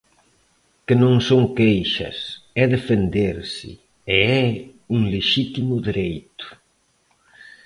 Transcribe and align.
Que 0.85 0.95
non 1.03 1.15
son 1.29 1.43
queixas, 1.59 2.17
é 2.61 2.63
defenderse, 2.75 3.71
e 4.15 4.17
é 4.41 4.43
un 4.95 5.01
lexítimo 5.13 5.73
dereito. 5.87 6.45